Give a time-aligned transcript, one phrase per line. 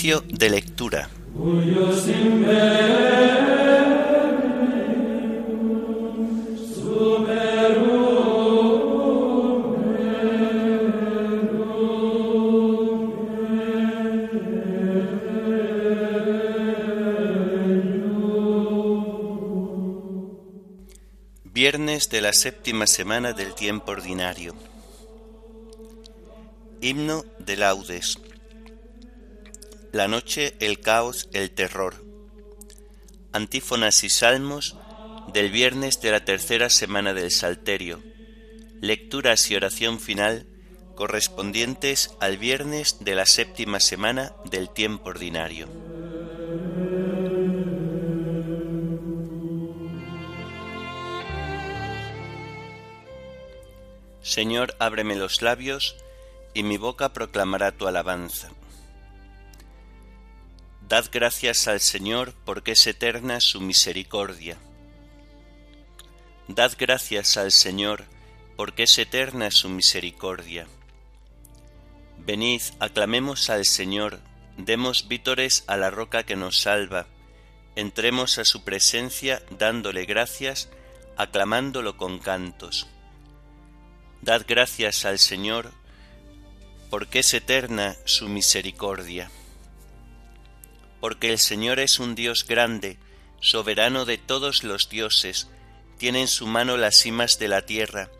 [0.00, 1.10] De lectura.
[21.42, 24.54] Viernes de la séptima semana del tiempo ordinario.
[26.80, 28.27] Himno de laudes.
[29.92, 32.04] La noche, el caos, el terror.
[33.32, 34.76] Antífonas y salmos
[35.32, 38.02] del viernes de la tercera semana del Salterio.
[38.82, 40.46] Lecturas y oración final
[40.94, 45.68] correspondientes al viernes de la séptima semana del tiempo ordinario.
[54.20, 55.96] Señor, ábreme los labios,
[56.52, 58.50] y mi boca proclamará tu alabanza.
[60.88, 64.56] Dad gracias al Señor porque es eterna su misericordia.
[66.48, 68.06] Dad gracias al Señor
[68.56, 70.66] porque es eterna su misericordia.
[72.16, 74.20] Venid, aclamemos al Señor,
[74.56, 77.06] demos vítores a la roca que nos salva,
[77.76, 80.70] entremos a su presencia dándole gracias,
[81.18, 82.86] aclamándolo con cantos.
[84.22, 85.70] Dad gracias al Señor
[86.88, 89.30] porque es eterna su misericordia
[91.00, 92.98] porque el Señor es un Dios grande,
[93.40, 95.48] soberano de todos los dioses,
[95.98, 98.10] tiene en su mano las cimas de la tierra,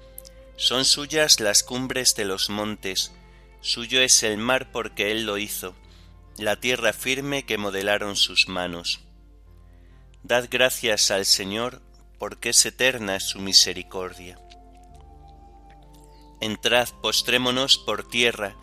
[0.56, 3.12] son suyas las cumbres de los montes,
[3.60, 5.74] suyo es el mar porque Él lo hizo,
[6.36, 9.00] la tierra firme que modelaron sus manos.
[10.22, 11.80] Dad gracias al Señor,
[12.18, 14.38] porque es eterna su misericordia.
[16.40, 18.56] Entrad, postrémonos por tierra,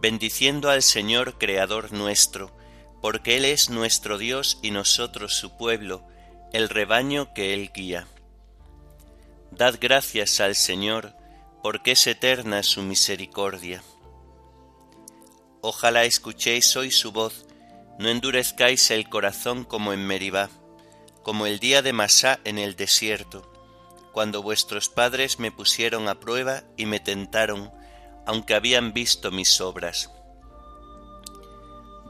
[0.00, 2.50] bendiciendo al Señor Creador nuestro,
[3.02, 6.06] porque Él es nuestro Dios y nosotros su pueblo,
[6.52, 8.06] el rebaño que Él guía.
[9.50, 11.12] Dad gracias al Señor,
[11.64, 13.82] porque es eterna su misericordia.
[15.60, 17.44] Ojalá escuchéis hoy su voz,
[17.98, 20.48] no endurezcáis el corazón como en Meribá,
[21.24, 23.52] como el día de Masá en el desierto,
[24.12, 27.72] cuando vuestros padres me pusieron a prueba y me tentaron,
[28.26, 30.08] aunque habían visto mis obras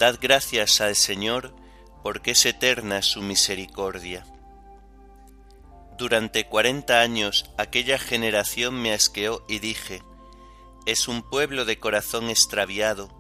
[0.02, 1.54] Dad gracias al Señor,
[2.02, 4.26] porque es eterna su misericordia.
[5.96, 10.02] Durante cuarenta años aquella generación me asqueó y dije,
[10.86, 13.16] es un pueblo de corazón extraviado,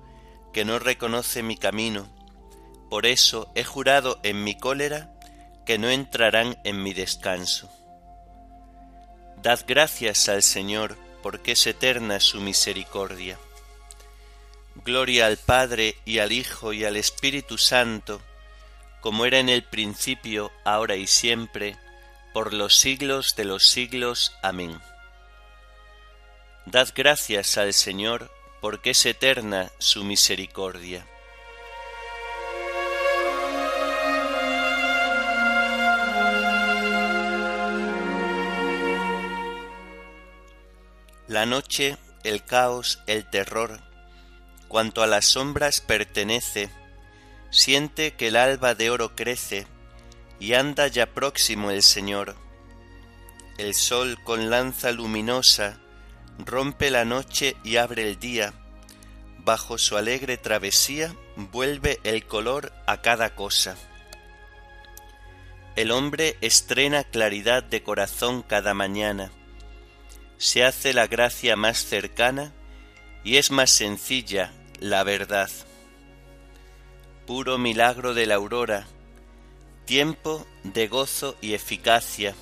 [0.52, 2.12] que no reconoce mi camino,
[2.90, 5.14] por eso he jurado en mi cólera
[5.64, 7.70] que no entrarán en mi descanso.
[9.40, 13.38] Dad gracias al Señor, porque es eterna su misericordia.
[14.74, 18.22] Gloria al Padre y al Hijo y al Espíritu Santo,
[19.00, 21.76] como era en el principio, ahora y siempre,
[22.32, 24.34] por los siglos de los siglos.
[24.42, 24.80] Amén.
[26.66, 28.30] Dad gracias al Señor,
[28.60, 31.06] porque es eterna su misericordia.
[41.26, 43.80] La noche, el caos, el terror,
[44.72, 46.70] cuanto a las sombras pertenece,
[47.50, 49.66] siente que el alba de oro crece,
[50.40, 52.36] y anda ya próximo el Señor.
[53.58, 55.78] El sol con lanza luminosa
[56.38, 58.54] rompe la noche y abre el día,
[59.44, 63.76] bajo su alegre travesía vuelve el color a cada cosa.
[65.76, 69.32] El hombre estrena claridad de corazón cada mañana,
[70.38, 72.54] se hace la gracia más cercana
[73.22, 74.50] y es más sencilla
[74.82, 75.48] la verdad.
[77.24, 78.84] Puro milagro de la aurora,
[79.84, 82.34] tiempo de gozo y eficacia.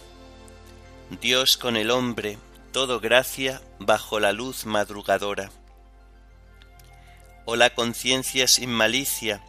[1.21, 2.39] Dios con el hombre,
[2.73, 5.51] todo gracia bajo la luz madrugadora.
[7.45, 9.43] Oh la conciencia sin malicia,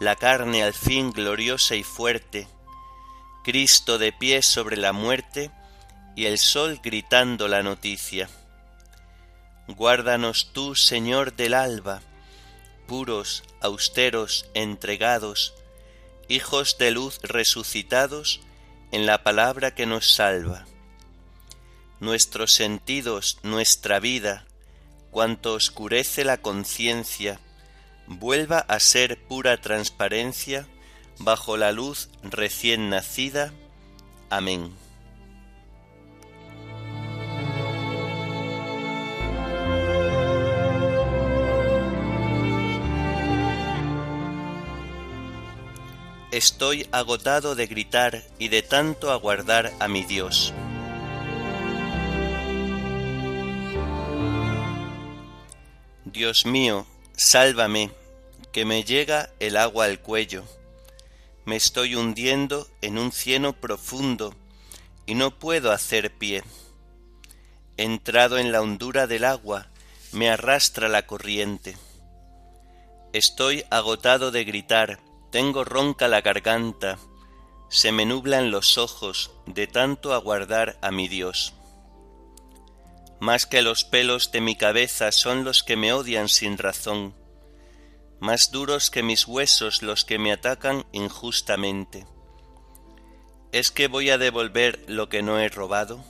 [0.00, 2.48] la carne al fin gloriosa y fuerte,
[3.44, 5.50] Cristo de pie sobre la muerte
[6.16, 8.30] y el sol gritando la noticia.
[9.68, 12.00] Guárdanos tú, Señor del alba,
[12.92, 15.54] puros, austeros, entregados,
[16.28, 18.42] hijos de luz resucitados
[18.90, 20.66] en la palabra que nos salva.
[22.00, 24.44] Nuestros sentidos, nuestra vida,
[25.10, 27.40] cuanto oscurece la conciencia,
[28.06, 30.68] vuelva a ser pura transparencia
[31.18, 33.54] bajo la luz recién nacida.
[34.28, 34.81] Amén.
[46.32, 50.54] Estoy agotado de gritar y de tanto aguardar a mi Dios.
[56.06, 57.90] Dios mío, sálvame,
[58.50, 60.42] que me llega el agua al cuello.
[61.44, 64.34] Me estoy hundiendo en un cieno profundo
[65.04, 66.44] y no puedo hacer pie.
[67.76, 69.66] Entrado en la hondura del agua,
[70.12, 71.76] me arrastra la corriente.
[73.12, 74.98] Estoy agotado de gritar,
[75.32, 76.98] tengo ronca la garganta,
[77.70, 81.54] se me nublan los ojos de tanto aguardar a mi Dios.
[83.18, 87.14] Más que los pelos de mi cabeza son los que me odian sin razón,
[88.20, 92.06] más duros que mis huesos los que me atacan injustamente.
[93.52, 96.04] ¿Es que voy a devolver lo que no he robado?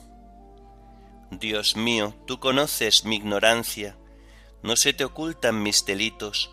[1.31, 3.95] Dios mío, tú conoces mi ignorancia,
[4.63, 6.52] no se te ocultan mis delitos,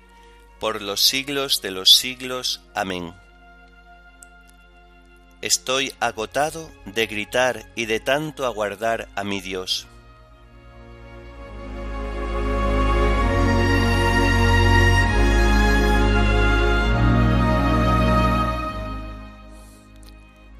[0.61, 2.61] por los siglos de los siglos.
[2.75, 3.15] Amén.
[5.41, 9.87] Estoy agotado de gritar y de tanto aguardar a mi Dios.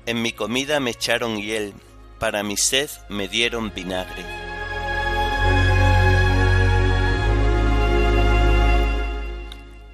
[0.07, 1.75] En mi comida me echaron hiel
[2.17, 4.40] para mi sed me dieron vinagre.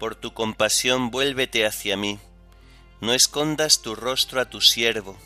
[0.00, 2.18] Por tu compasión vuélvete hacia mí.
[3.00, 5.16] No escondas tu rostro a tu siervo.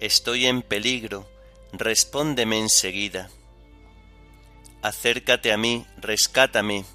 [0.00, 1.28] Estoy en peligro,
[1.74, 3.28] respóndeme enseguida.
[4.80, 6.86] Acércate a mí, rescátame,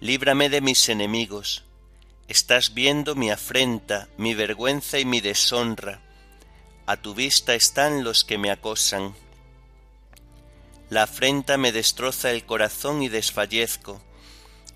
[0.00, 1.64] líbrame de mis enemigos
[2.32, 6.00] Estás viendo mi afrenta, mi vergüenza y mi deshonra.
[6.86, 9.14] A tu vista están los que me acosan.
[10.88, 14.00] La afrenta me destroza el corazón y desfallezco.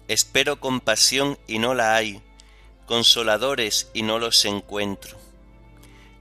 [0.09, 2.23] Espero compasión y no la hay,
[2.87, 5.19] consoladores y no los encuentro.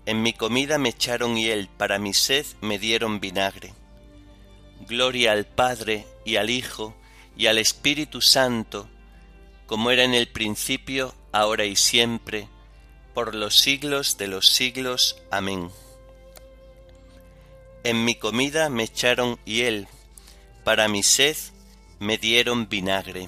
[0.08, 3.74] En mi comida me echaron hiel, para mi sed me dieron vinagre.
[4.88, 6.96] Gloria al Padre y al Hijo
[7.38, 8.88] y al Espíritu Santo,
[9.68, 12.48] como era en el principio, ahora y siempre,
[13.14, 15.22] por los siglos de los siglos.
[15.32, 15.70] Amén.
[17.84, 19.88] En mi comida me echaron hiel,
[20.64, 21.38] para mi sed
[22.00, 23.28] me dieron vinagre.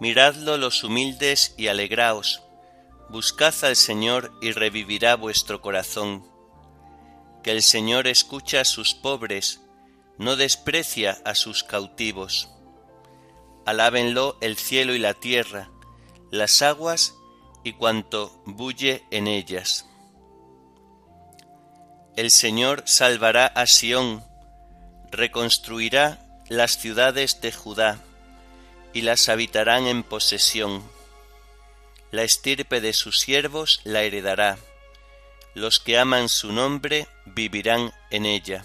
[0.00, 2.42] Miradlo los humildes y alegraos,
[3.10, 6.26] buscad al Señor y revivirá vuestro corazón.
[7.44, 9.60] Que el Señor escucha a sus pobres,
[10.18, 12.50] no desprecia a sus cautivos.
[13.66, 15.70] Alábenlo el cielo y la tierra,
[16.32, 17.14] las aguas
[17.62, 19.86] y cuanto bulle en ellas.
[22.16, 24.24] El Señor salvará a Sión,
[25.12, 28.00] reconstruirá las ciudades de Judá
[28.94, 30.82] y las habitarán en posesión.
[32.10, 34.56] La estirpe de sus siervos la heredará.
[35.54, 38.64] Los que aman su nombre vivirán en ella.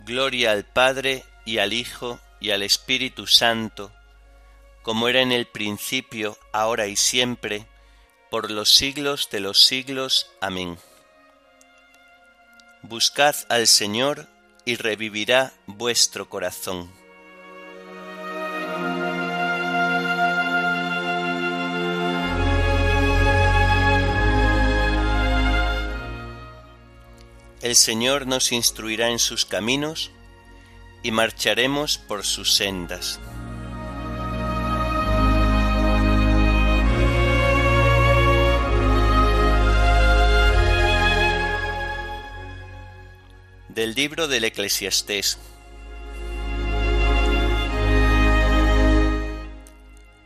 [0.00, 3.92] Gloria al Padre y al Hijo y al Espíritu Santo,
[4.82, 7.66] como era en el principio, ahora y siempre,
[8.30, 10.30] por los siglos de los siglos.
[10.40, 10.78] Amén.
[12.82, 14.28] Buscad al Señor
[14.64, 17.05] y revivirá vuestro corazón.
[27.66, 30.12] El Señor nos instruirá en sus caminos
[31.02, 33.18] y marcharemos por sus sendas.
[43.66, 45.36] Del libro del Eclesiastés.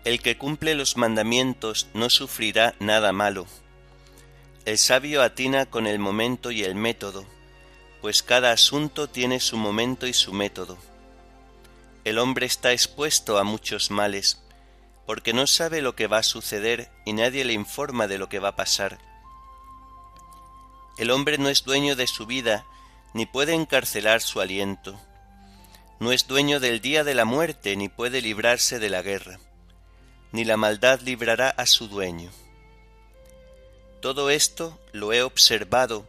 [0.04, 3.47] El que cumple los mandamientos no sufrirá nada malo.
[4.66, 7.24] El sabio atina con el momento y el método,
[8.02, 10.76] pues cada asunto tiene su momento y su método.
[12.04, 14.42] El hombre está expuesto a muchos males,
[15.06, 18.38] porque no sabe lo que va a suceder y nadie le informa de lo que
[18.38, 18.98] va a pasar.
[20.98, 22.66] El hombre no es dueño de su vida,
[23.14, 25.00] ni puede encarcelar su aliento.
[26.00, 29.40] No es dueño del día de la muerte, ni puede librarse de la guerra.
[30.32, 32.30] Ni la maldad librará a su dueño.
[34.00, 36.09] Todo esto lo he observado,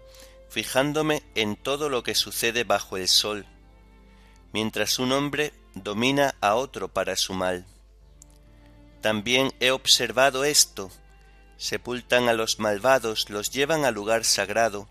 [0.49, 3.45] fijándome en todo lo que sucede bajo el sol,
[4.53, 7.65] mientras un hombre domina a otro para su mal.
[9.01, 10.89] También he observado esto,
[11.57, 14.87] sepultan a los malvados, los llevan al lugar sagrado,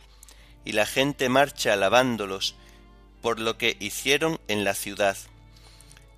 [0.65, 2.55] y la gente marcha alabándolos
[3.23, 5.17] por lo que hicieron en la ciudad.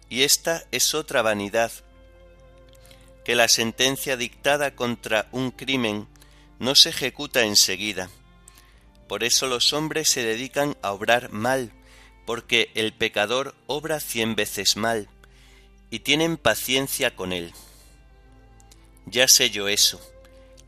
[0.08, 1.70] Y esta es otra vanidad,
[3.24, 6.08] que la sentencia dictada contra un crimen
[6.62, 8.08] no se ejecuta enseguida.
[9.08, 11.72] Por eso los hombres se dedican a obrar mal,
[12.24, 15.08] porque el pecador obra cien veces mal,
[15.90, 17.52] y tienen paciencia con él.
[19.06, 20.00] Ya sé yo eso,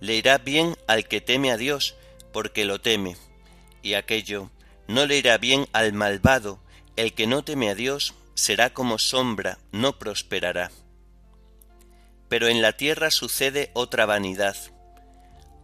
[0.00, 1.94] le irá bien al que teme a Dios,
[2.32, 3.16] porque lo teme,
[3.80, 4.50] y aquello
[4.88, 6.58] no le irá bien al malvado,
[6.96, 10.72] el que no teme a Dios será como sombra, no prosperará.
[12.28, 14.56] Pero en la tierra sucede otra vanidad.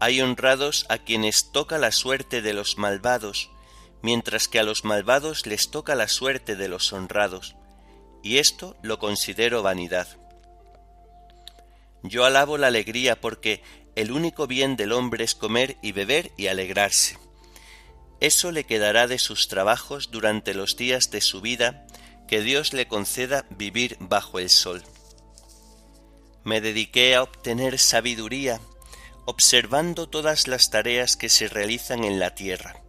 [0.00, 3.50] Hay honrados a quienes toca la suerte de los malvados,
[4.02, 7.54] mientras que a los malvados les toca la suerte de los honrados,
[8.23, 10.09] y esto lo considero vanidad.
[12.02, 13.62] Yo alabo la alegría porque
[13.95, 17.19] el único bien del hombre es comer y beber y alegrarse
[18.21, 21.87] eso le quedará de sus trabajos durante los días de su vida
[22.28, 24.83] que Dios le conceda vivir bajo el sol.
[26.45, 28.61] Me dediqué a obtener sabiduría,
[29.26, 32.82] observando todas las tareas que se realizan en la tierra.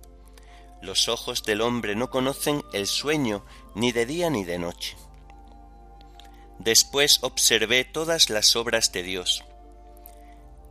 [0.81, 3.45] Los ojos del hombre no conocen el sueño
[3.75, 4.97] ni de día ni de noche.
[6.59, 9.43] Después observé todas las obras de Dios.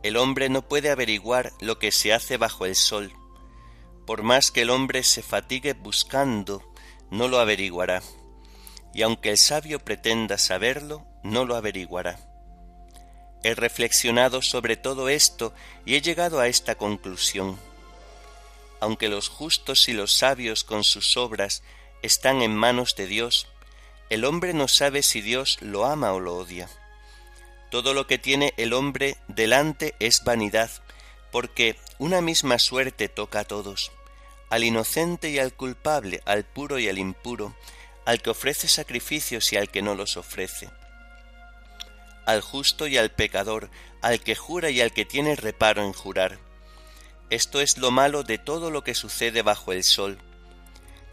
[0.03, 3.13] El hombre no puede averiguar lo que se hace bajo el sol,
[4.05, 6.63] por más que el hombre se fatigue buscando,
[7.11, 8.01] no lo averiguará,
[8.93, 12.30] y aunque el sabio pretenda saberlo, no lo averiguará.
[13.43, 15.53] He reflexionado sobre todo esto
[15.85, 17.59] y he llegado a esta conclusión.
[18.79, 21.63] Aunque los justos y los sabios con sus obras
[22.01, 23.47] están en manos de Dios,
[24.09, 26.69] el hombre no sabe si Dios lo ama o lo odia.
[27.69, 30.69] Todo lo que tiene el hombre delante es vanidad,
[31.31, 33.91] porque una misma suerte toca a todos,
[34.49, 37.55] al inocente y al culpable, al puro y al impuro,
[38.05, 40.69] al que ofrece sacrificios y al que no los ofrece,
[42.25, 43.69] al justo y al pecador,
[44.01, 46.39] al que jura y al que tiene reparo en jurar.
[47.29, 50.17] Esto es lo malo de todo lo que sucede bajo el sol,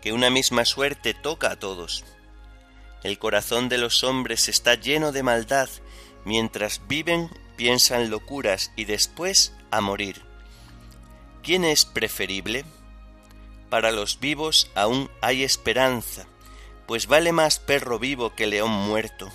[0.01, 2.05] que una misma suerte toca a todos.
[3.03, 5.69] El corazón de los hombres está lleno de maldad,
[6.25, 10.23] mientras viven piensan locuras y después a morir.
[11.43, 12.65] ¿Quién es preferible?
[13.71, 16.27] Para los vivos aún hay esperanza,
[16.87, 19.31] pues vale más perro vivo que león muerto.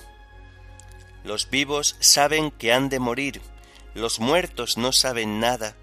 [1.23, 3.41] Los vivos saben que han de morir,
[3.93, 5.75] los muertos no saben nada,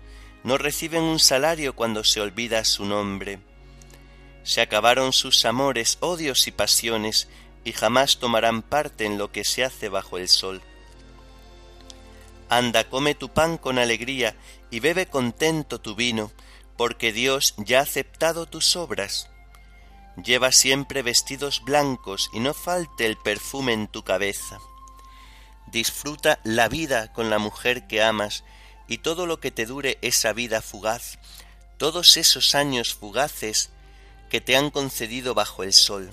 [0.42, 3.38] no reciben un salario cuando se olvida su nombre.
[4.42, 7.28] Se acabaron sus amores, odios y pasiones,
[7.64, 10.62] y jamás tomarán parte en lo que se hace bajo el sol.
[12.48, 14.34] Anda, come tu pan con alegría
[14.70, 16.32] y bebe contento tu vino,
[16.76, 19.30] porque Dios ya ha aceptado tus obras.
[20.24, 24.58] Lleva siempre vestidos blancos y no falte el perfume en tu cabeza.
[25.70, 28.44] Disfruta la vida con la mujer que amas
[28.88, 31.18] y todo lo que te dure esa vida fugaz,
[31.76, 33.70] todos esos años fugaces
[34.28, 36.10] que te han concedido bajo el sol.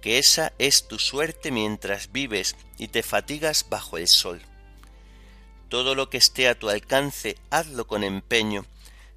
[0.00, 4.40] Que esa es tu suerte mientras vives y te fatigas bajo el sol.
[5.68, 8.66] Todo lo que esté a tu alcance, hazlo con empeño,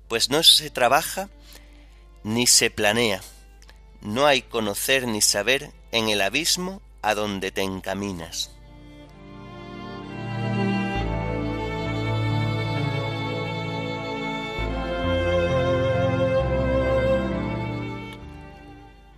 [0.07, 1.29] pues no se trabaja
[2.23, 3.21] ni se planea.
[4.01, 8.56] No hay conocer ni saber en el abismo a donde te encaminas.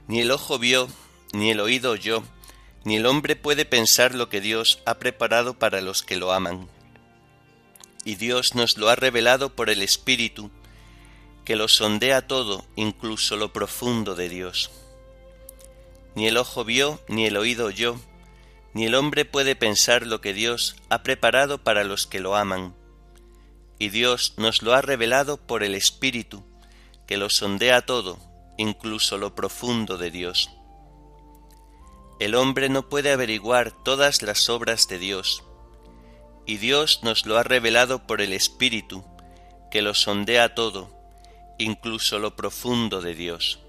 [0.10, 0.88] Ni el ojo vio,
[1.34, 2.24] ni el oído oyó,
[2.84, 6.68] ni el hombre puede pensar lo que Dios ha preparado para los que lo aman.
[8.06, 10.50] Y Dios nos lo ha revelado por el Espíritu,
[11.46, 14.72] que lo sondea todo, incluso lo profundo de Dios.
[16.16, 17.96] Ni el ojo vio, ni el oído oyó,
[18.74, 22.74] ni el hombre puede pensar lo que Dios ha preparado para los que lo aman.
[23.78, 26.44] Y Dios nos lo ha revelado por el Espíritu,
[27.06, 28.29] que lo sondea todo,
[28.60, 30.52] incluso lo profundo de Dios.
[32.20, 35.46] El hombre no puede averiguar todas las obras de Dios,
[36.46, 39.06] y Dios nos lo ha revelado por el Espíritu,
[39.72, 40.92] que lo sondea todo,
[41.58, 43.60] incluso lo profundo de Dios.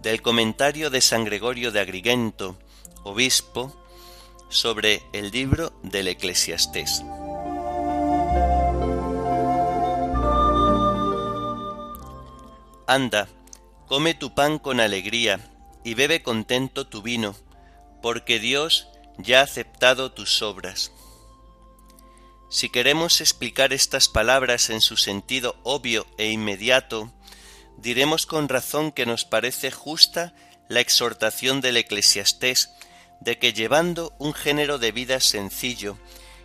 [0.00, 2.56] Del comentario de San Gregorio de Agrigento,
[3.02, 3.81] obispo,
[4.52, 7.02] sobre el libro del Eclesiastés.
[12.86, 13.28] Anda,
[13.86, 15.40] come tu pan con alegría
[15.84, 17.34] y bebe contento tu vino,
[18.02, 20.92] porque Dios ya ha aceptado tus obras.
[22.50, 27.10] Si queremos explicar estas palabras en su sentido obvio e inmediato,
[27.78, 30.34] diremos con razón que nos parece justa
[30.68, 32.68] la exhortación del eclesiastés
[33.24, 35.96] de que llevando un género de vida sencillo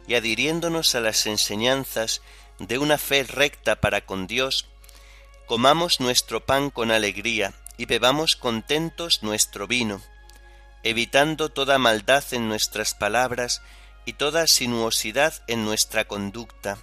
[0.08, 2.22] y adhiriéndonos a las enseñanzas
[2.60, 4.68] de una fe recta para con Dios,
[5.48, 10.02] comamos nuestro pan con alegría y bebamos contentos nuestro vino,
[10.84, 13.64] evitando toda maldad en nuestras palabras
[14.06, 16.78] y toda sinuosidad en nuestra conducta,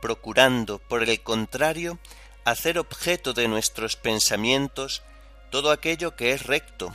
[0.00, 1.98] procurando, por el contrario,
[2.44, 5.02] hacer objeto de nuestros pensamientos
[5.50, 6.94] todo aquello que es recto,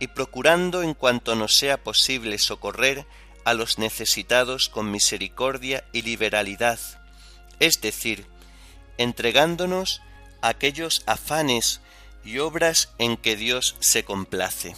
[0.00, 3.06] y procurando en cuanto nos sea posible socorrer
[3.44, 6.80] a los necesitados con misericordia y liberalidad,
[7.60, 8.26] es decir,
[8.98, 10.02] entregándonos
[10.42, 11.80] a aquellos afanes
[12.24, 14.74] y obras en que Dios se complace.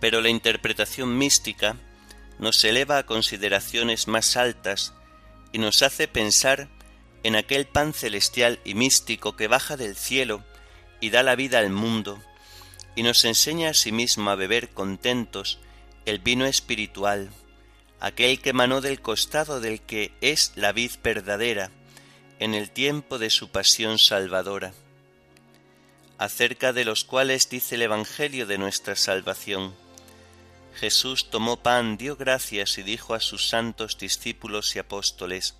[0.00, 1.76] Pero la interpretación mística
[2.38, 4.92] nos eleva a consideraciones más altas
[5.52, 6.68] y nos hace pensar
[7.22, 10.44] en aquel pan celestial y místico que baja del cielo
[11.00, 12.22] y da la vida al mundo,
[12.96, 15.60] y nos enseña asimismo a beber contentos
[16.06, 17.30] el vino espiritual,
[18.00, 21.70] aquel que emanó del costado del que es la vid verdadera,
[22.38, 24.72] en el tiempo de su pasión salvadora,
[26.18, 29.74] acerca de los cuales dice el Evangelio de nuestra salvación.
[30.74, 35.54] Jesús tomó pan, dio gracias y dijo a sus santos discípulos y apóstoles,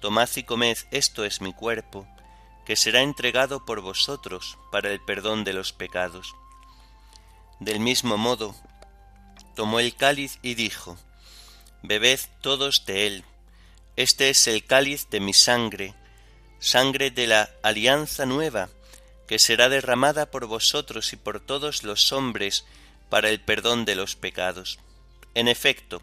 [0.00, 2.06] Tomad y comed, esto es mi cuerpo,
[2.70, 6.36] que será entregado por vosotros para el perdón de los pecados.
[7.58, 8.54] Del mismo modo,
[9.56, 10.96] tomó el cáliz y dijo,
[11.82, 13.24] Bebed todos de él,
[13.96, 15.94] este es el cáliz de mi sangre,
[16.60, 18.68] sangre de la alianza nueva,
[19.26, 22.64] que será derramada por vosotros y por todos los hombres
[23.08, 24.78] para el perdón de los pecados.
[25.34, 26.02] En efecto,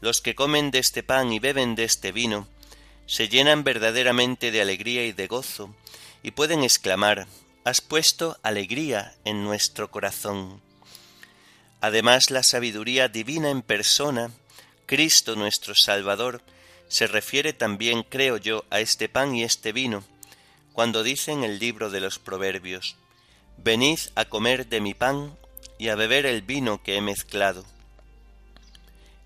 [0.00, 2.48] los que comen de este pan y beben de este vino,
[3.06, 5.74] se llenan verdaderamente de alegría y de gozo,
[6.22, 7.26] y pueden exclamar,
[7.64, 10.60] Has puesto alegría en nuestro corazón.
[11.80, 14.32] Además, la sabiduría divina en persona,
[14.86, 16.42] Cristo nuestro Salvador,
[16.88, 20.02] se refiere también, creo yo, a este pan y este vino,
[20.72, 22.96] cuando dice en el libro de los Proverbios,
[23.58, 25.36] Venid a comer de mi pan
[25.78, 27.64] y a beber el vino que he mezclado,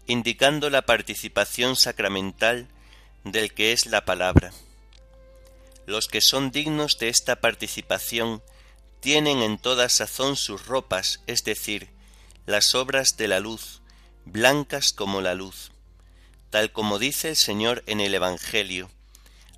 [0.06, 2.68] indicando la participación sacramental
[3.32, 4.52] del que es la palabra.
[5.84, 8.42] Los que son dignos de esta participación
[9.00, 11.90] tienen en toda sazón sus ropas, es decir,
[12.46, 13.82] las obras de la luz,
[14.24, 15.72] blancas como la luz,
[16.50, 18.90] tal como dice el Señor en el Evangelio.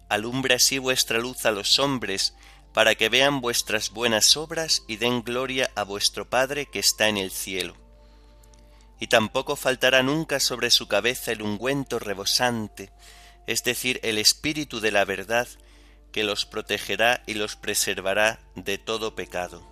[0.09, 2.35] Alumbra así vuestra luz a los hombres,
[2.73, 7.17] para que vean vuestras buenas obras y den gloria a vuestro Padre que está en
[7.19, 7.77] el cielo.
[9.01, 12.91] y tampoco faltará nunca sobre su cabeza el ungüento rebosante,
[13.49, 15.49] es decir, el Espíritu de la verdad,
[16.13, 19.67] que los protegerá y los preservará de todo pecado.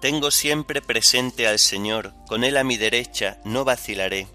[0.00, 4.28] Tengo siempre presente al Señor, con Él a mi derecha, no vacilaré.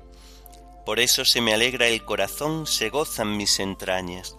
[0.86, 4.38] Por eso se me alegra el corazón, se gozan mis entrañas.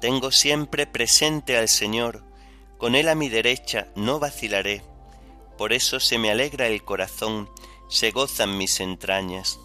[0.00, 2.33] Tengo siempre presente al Señor,
[2.78, 4.82] con Él a mi derecha, no vacilaré.
[5.56, 7.48] Por eso se me alegra el corazón,
[7.88, 9.58] se gozan mis entrañas.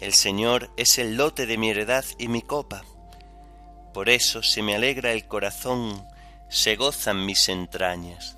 [0.00, 2.84] El Señor es el lote de mi heredad y mi copa.
[3.92, 6.06] Por eso se me alegra el corazón,
[6.48, 8.36] se gozan mis entrañas.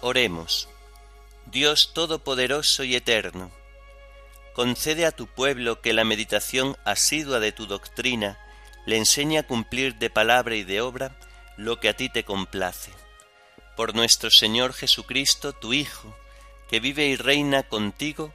[0.00, 0.68] Oremos.
[1.46, 3.50] Dios Todopoderoso y Eterno,
[4.54, 8.38] concede a tu pueblo que la meditación asidua de tu doctrina
[8.86, 11.16] le enseñe a cumplir de palabra y de obra
[11.56, 12.92] lo que a ti te complace.
[13.76, 16.16] Por nuestro Señor Jesucristo, tu Hijo,
[16.68, 18.32] que vive y reina contigo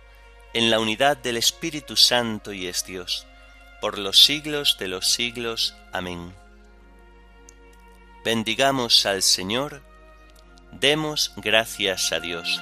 [0.53, 3.27] en la unidad del Espíritu Santo y es Dios,
[3.81, 5.75] por los siglos de los siglos.
[5.91, 6.33] Amén.
[8.25, 9.81] Bendigamos al Señor,
[10.71, 12.61] Demos gracias a Dios.